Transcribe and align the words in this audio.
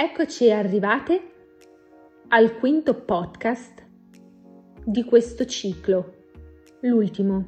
Eccoci 0.00 0.48
arrivate 0.52 1.32
al 2.28 2.56
quinto 2.56 2.94
podcast 2.94 3.84
di 4.84 5.02
questo 5.02 5.44
ciclo, 5.44 6.14
l'ultimo. 6.82 7.46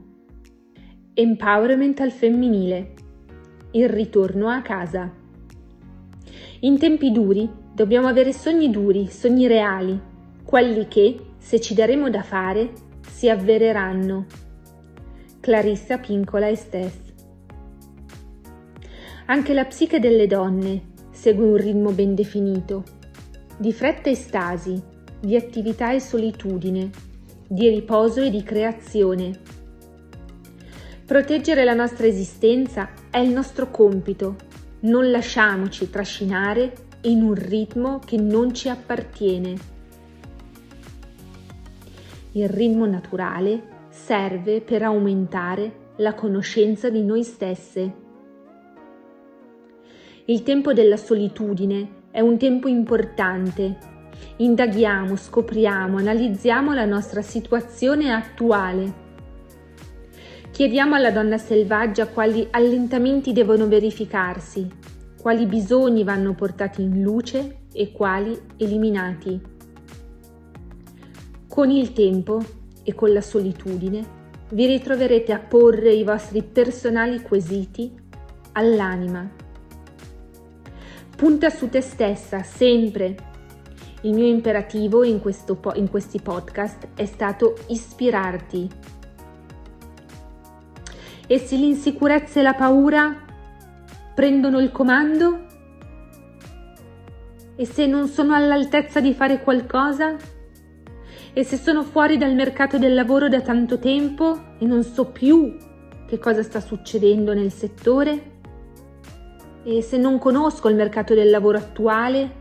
Empowerment 1.14 2.00
al 2.00 2.10
femminile, 2.10 2.94
il 3.70 3.88
ritorno 3.88 4.48
a 4.48 4.62
casa. 4.62 5.14
In 6.62 6.76
tempi 6.76 7.12
duri 7.12 7.48
dobbiamo 7.72 8.08
avere 8.08 8.32
sogni 8.32 8.68
duri, 8.68 9.06
sogni 9.06 9.46
reali, 9.46 9.96
quelli 10.42 10.88
che, 10.88 11.34
se 11.38 11.60
ci 11.60 11.72
daremo 11.72 12.10
da 12.10 12.24
fare, 12.24 12.72
si 13.06 13.28
avvereranno. 13.28 14.26
Clarissa 15.38 15.98
Pincola 15.98 16.48
Estes. 16.48 16.98
Anche 19.26 19.54
la 19.54 19.66
psiche 19.66 20.00
delle 20.00 20.26
donne 20.26 20.89
segue 21.20 21.44
un 21.44 21.56
ritmo 21.56 21.90
ben 21.90 22.14
definito, 22.14 22.82
di 23.58 23.74
fretta 23.74 24.08
e 24.08 24.14
stasi, 24.14 24.80
di 25.20 25.36
attività 25.36 25.92
e 25.92 26.00
solitudine, 26.00 26.90
di 27.46 27.68
riposo 27.68 28.22
e 28.22 28.30
di 28.30 28.42
creazione. 28.42 29.38
Proteggere 31.04 31.62
la 31.64 31.74
nostra 31.74 32.06
esistenza 32.06 32.88
è 33.10 33.18
il 33.18 33.32
nostro 33.32 33.70
compito, 33.70 34.36
non 34.80 35.10
lasciamoci 35.10 35.90
trascinare 35.90 36.72
in 37.02 37.22
un 37.22 37.34
ritmo 37.34 37.98
che 37.98 38.16
non 38.16 38.54
ci 38.54 38.70
appartiene. 38.70 39.54
Il 42.32 42.48
ritmo 42.48 42.86
naturale 42.86 43.88
serve 43.90 44.62
per 44.62 44.84
aumentare 44.84 45.90
la 45.96 46.14
conoscenza 46.14 46.88
di 46.88 47.02
noi 47.02 47.24
stesse. 47.24 48.08
Il 50.30 50.44
tempo 50.44 50.72
della 50.72 50.96
solitudine 50.96 52.04
è 52.12 52.20
un 52.20 52.38
tempo 52.38 52.68
importante. 52.68 53.78
Indaghiamo, 54.36 55.16
scopriamo, 55.16 55.96
analizziamo 55.96 56.72
la 56.72 56.84
nostra 56.84 57.20
situazione 57.20 58.12
attuale. 58.12 58.92
Chiediamo 60.52 60.94
alla 60.94 61.10
donna 61.10 61.36
selvaggia 61.36 62.06
quali 62.06 62.46
allentamenti 62.48 63.32
devono 63.32 63.66
verificarsi, 63.66 64.70
quali 65.20 65.46
bisogni 65.46 66.04
vanno 66.04 66.32
portati 66.34 66.80
in 66.80 67.02
luce 67.02 67.62
e 67.72 67.90
quali 67.90 68.40
eliminati. 68.56 69.40
Con 71.48 71.70
il 71.70 71.92
tempo 71.92 72.40
e 72.84 72.94
con 72.94 73.12
la 73.12 73.20
solitudine 73.20 74.18
vi 74.50 74.66
ritroverete 74.66 75.32
a 75.32 75.40
porre 75.40 75.92
i 75.92 76.04
vostri 76.04 76.44
personali 76.44 77.20
quesiti 77.20 77.92
all'anima 78.52 79.48
Punta 81.20 81.50
su 81.50 81.68
te 81.68 81.82
stessa, 81.82 82.42
sempre. 82.42 83.14
Il 84.00 84.14
mio 84.14 84.24
imperativo 84.24 85.04
in, 85.04 85.20
po- 85.20 85.74
in 85.74 85.90
questi 85.90 86.18
podcast 86.18 86.88
è 86.94 87.04
stato 87.04 87.58
ispirarti. 87.66 88.70
E 91.26 91.38
se 91.38 91.56
l'insicurezza 91.56 92.40
e 92.40 92.42
la 92.42 92.54
paura 92.54 93.14
prendono 94.14 94.60
il 94.60 94.72
comando? 94.72 95.44
E 97.54 97.66
se 97.66 97.84
non 97.84 98.08
sono 98.08 98.32
all'altezza 98.32 99.00
di 99.00 99.12
fare 99.12 99.42
qualcosa? 99.42 100.16
E 101.34 101.44
se 101.44 101.58
sono 101.58 101.82
fuori 101.82 102.16
dal 102.16 102.34
mercato 102.34 102.78
del 102.78 102.94
lavoro 102.94 103.28
da 103.28 103.42
tanto 103.42 103.78
tempo 103.78 104.54
e 104.58 104.64
non 104.64 104.82
so 104.84 105.10
più 105.10 105.54
che 106.06 106.18
cosa 106.18 106.42
sta 106.42 106.60
succedendo 106.60 107.34
nel 107.34 107.52
settore? 107.52 108.39
E 109.62 109.82
se 109.82 109.98
non 109.98 110.18
conosco 110.18 110.68
il 110.68 110.74
mercato 110.74 111.14
del 111.14 111.28
lavoro 111.28 111.58
attuale, 111.58 112.38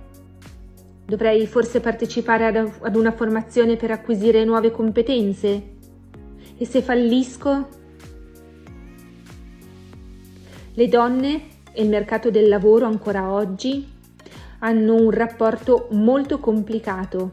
dovrei 1.05 1.45
forse 1.47 1.81
partecipare 1.81 2.45
ad, 2.45 2.95
una 2.95 3.11
formazione 3.11 3.75
per 3.75 3.91
acquisire 3.91 4.45
nuove 4.45 4.71
competenze? 4.71 5.77
E 6.57 6.65
se 6.65 6.81
fallisco? 6.81 7.67
Le 10.73 10.87
donne 10.87 11.47
e 11.73 11.83
il 11.83 11.89
mercato 11.89 12.31
del 12.31 12.47
lavoro 12.47 12.85
ancora 12.85 13.31
oggi 13.31 13.85
hanno 14.59 14.95
un 14.95 15.11
rapporto 15.11 15.87
molto 15.91 16.39
complicato. 16.39 17.31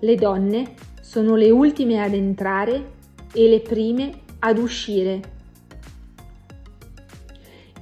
Le 0.00 0.14
donne 0.16 0.74
sono 1.00 1.34
le 1.34 1.50
ultime 1.50 2.02
ad 2.02 2.12
entrare 2.12 2.98
e 3.32 3.48
le 3.48 3.60
prime 3.60 4.20
ad 4.40 4.58
uscire. 4.58 5.39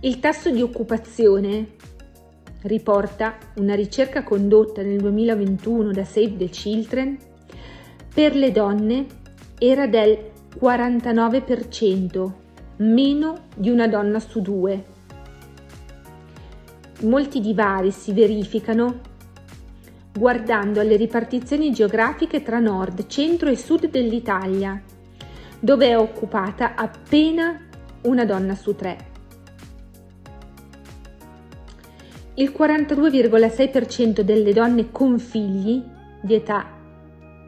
Il 0.00 0.20
tasso 0.20 0.50
di 0.50 0.62
occupazione, 0.62 1.70
riporta 2.62 3.36
una 3.56 3.74
ricerca 3.74 4.22
condotta 4.22 4.80
nel 4.80 5.00
2021 5.00 5.90
da 5.90 6.04
Save 6.04 6.36
the 6.36 6.48
Children, 6.48 7.18
per 8.14 8.36
le 8.36 8.52
donne 8.52 9.06
era 9.58 9.88
del 9.88 10.16
49%, 10.56 12.32
meno 12.76 13.46
di 13.56 13.70
una 13.70 13.88
donna 13.88 14.20
su 14.20 14.40
due. 14.40 14.84
Molti 17.00 17.40
divari 17.40 17.90
si 17.90 18.12
verificano 18.12 19.00
guardando 20.12 20.78
alle 20.78 20.94
ripartizioni 20.94 21.72
geografiche 21.72 22.44
tra 22.44 22.60
nord, 22.60 23.08
centro 23.08 23.50
e 23.50 23.56
sud 23.56 23.90
dell'Italia, 23.90 24.80
dove 25.58 25.88
è 25.88 25.98
occupata 25.98 26.76
appena 26.76 27.66
una 28.02 28.24
donna 28.24 28.54
su 28.54 28.76
tre. 28.76 29.07
Il 32.38 32.54
42,6% 32.56 34.20
delle 34.20 34.52
donne 34.52 34.90
con 34.90 35.18
figli 35.18 35.82
di 36.22 36.34
età 36.34 36.76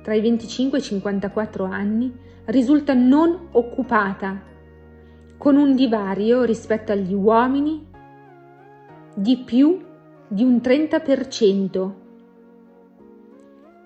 tra 0.03 0.15
i 0.15 0.21
25 0.21 0.79
e 0.79 0.81
i 0.81 0.85
54 0.85 1.65
anni 1.65 2.13
risulta 2.47 2.95
non 2.95 3.49
occupata, 3.53 4.43
con 5.37 5.57
un 5.57 5.75
divario 5.75 6.43
rispetto 6.43 6.91
agli 6.91 7.15
uomini 7.15 7.87
di 9.15 9.39
più 9.39 9.81
di 10.27 10.43
un 10.43 10.57
30%. 10.57 11.93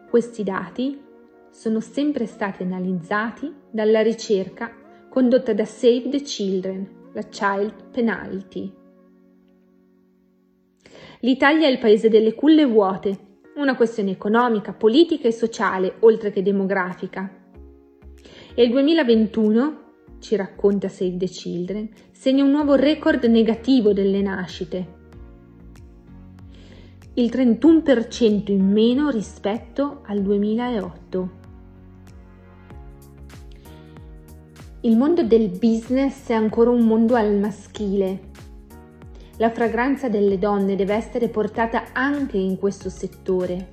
Questi 0.09 0.43
dati 0.43 1.03
sono 1.51 1.81
sempre 1.81 2.27
stati 2.27 2.63
analizzati 2.63 3.53
dalla 3.71 4.01
ricerca 4.01 4.73
condotta 5.11 5.53
da 5.53 5.65
Save 5.65 6.09
the 6.09 6.23
Children, 6.23 6.89
la 7.13 7.23
Child 7.23 7.91
Penalty. 7.91 8.83
L'Italia 11.21 11.67
è 11.67 11.71
il 11.71 11.79
paese 11.79 12.09
delle 12.09 12.35
culle 12.35 12.65
vuote, 12.65 13.19
una 13.57 13.77
questione 13.77 14.11
economica, 14.11 14.73
politica 14.73 15.29
e 15.29 15.33
sociale, 15.33 15.97
oltre 16.01 16.31
che 16.31 16.43
demografica. 16.43 17.31
E 18.55 18.63
il 18.63 18.71
2021, 18.71 19.83
ci 20.19 20.37
racconta 20.37 20.89
Save 20.89 21.17
the 21.17 21.27
Children, 21.27 21.89
segna 22.11 22.45
un 22.45 22.51
nuovo 22.51 22.75
record 22.75 23.25
negativo 23.25 23.93
delle 23.93 24.23
nascite. 24.23 25.03
Il 27.15 27.31
31% 27.31 28.51
in 28.51 28.73
meno 28.73 29.11
rispetto 29.11 30.03
al 30.07 30.21
2008. 30.21 31.43
Il 34.81 34.97
mondo 34.97 35.23
del 35.23 35.49
business 35.49 36.29
è 36.29 36.35
ancora 36.35 36.71
un 36.71 36.85
mondo 36.85 37.15
al 37.15 37.39
maschile, 37.39 38.33
la 39.39 39.51
fragranza 39.51 40.09
delle 40.09 40.39
donne 40.39 40.77
deve 40.77 40.95
essere 40.95 41.29
portata 41.29 41.87
anche 41.93 42.37
in 42.37 42.59
questo 42.59 42.89
settore, 42.89 43.71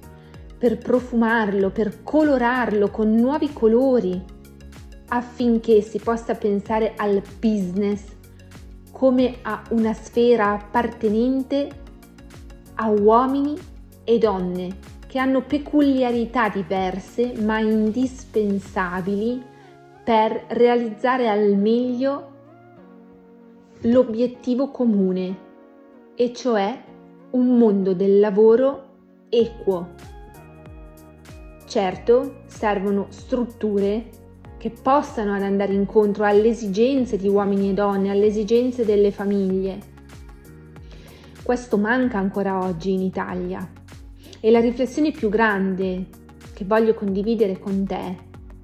per 0.57 0.77
profumarlo, 0.77 1.69
per 1.69 2.03
colorarlo 2.03 2.89
con 2.89 3.13
nuovi 3.13 3.53
colori, 3.53 4.23
affinché 5.09 5.81
si 5.81 5.99
possa 5.99 6.35
pensare 6.35 6.93
al 6.95 7.21
business 7.39 8.03
come 8.91 9.37
a 9.41 9.61
una 9.71 9.93
sfera 9.93 10.51
appartenente 10.51 11.69
a 12.75 12.89
uomini 12.89 13.57
e 14.03 14.17
donne 14.17 14.77
che 15.07 15.19
hanno 15.19 15.41
peculiarità 15.41 16.49
diverse 16.49 17.33
ma 17.41 17.59
indispensabili 17.59 19.43
per 20.03 20.45
realizzare 20.49 21.27
al 21.27 21.55
meglio 21.57 22.29
l'obiettivo 23.81 24.69
comune 24.69 25.49
e 26.15 26.33
cioè 26.33 26.83
un 27.31 27.57
mondo 27.57 27.93
del 27.93 28.19
lavoro 28.19 28.89
equo. 29.29 29.89
Certo, 31.65 32.41
servono 32.47 33.07
strutture 33.09 34.09
che 34.57 34.69
possano 34.69 35.31
andare 35.31 35.73
incontro 35.73 36.23
alle 36.23 36.49
esigenze 36.49 37.17
di 37.17 37.27
uomini 37.27 37.69
e 37.69 37.73
donne, 37.73 38.11
alle 38.11 38.27
esigenze 38.27 38.85
delle 38.85 39.11
famiglie. 39.11 39.79
Questo 41.41 41.77
manca 41.77 42.17
ancora 42.19 42.63
oggi 42.63 42.91
in 42.91 43.01
Italia 43.01 43.67
e 44.39 44.51
la 44.51 44.59
riflessione 44.59 45.11
più 45.11 45.29
grande 45.29 46.07
che 46.53 46.65
voglio 46.65 46.93
condividere 46.93 47.57
con 47.57 47.85
te 47.85 48.17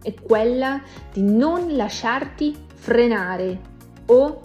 è 0.03 0.13
quella 0.13 0.81
di 1.11 1.21
non 1.21 1.75
lasciarti 1.75 2.55
frenare 2.75 3.59
o 4.05 4.41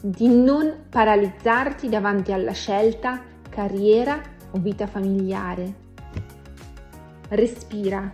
di 0.00 0.28
non 0.28 0.84
paralizzarti 0.88 1.88
davanti 1.88 2.32
alla 2.32 2.52
scelta 2.52 3.22
carriera 3.48 4.20
o 4.52 4.58
vita 4.58 4.86
familiare. 4.86 5.86
Respira, 7.30 8.10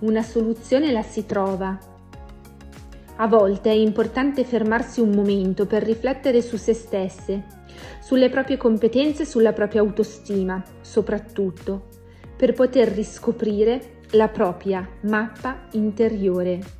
una 0.00 0.22
soluzione 0.22 0.92
la 0.92 1.02
si 1.02 1.26
trova. 1.26 1.76
A 3.16 3.26
volte 3.26 3.70
è 3.70 3.74
importante 3.74 4.44
fermarsi 4.44 5.00
un 5.00 5.10
momento 5.10 5.66
per 5.66 5.82
riflettere 5.82 6.40
su 6.40 6.56
se 6.56 6.72
stesse, 6.72 7.56
sulle 8.00 8.28
proprie 8.28 8.56
competenze 8.56 9.22
e 9.22 9.26
sulla 9.26 9.52
propria 9.52 9.80
autostima, 9.80 10.62
soprattutto, 10.80 11.88
per 12.36 12.52
poter 12.52 12.88
riscoprire 12.88 13.96
la 14.12 14.28
propria 14.28 14.88
mappa 15.00 15.66
interiore. 15.72 16.77